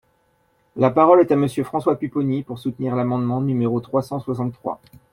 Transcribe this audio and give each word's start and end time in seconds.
La 0.77 0.89
parole 0.89 1.19
est 1.21 1.31
à 1.31 1.35
Monsieur 1.35 1.63
François 1.63 1.95
Pupponi, 1.95 2.41
pour 2.41 2.57
soutenir 2.57 2.95
l’amendement 2.95 3.39
numéro 3.39 3.79
trois 3.81 4.01
cent 4.01 4.19
soixante-trois. 4.19 4.81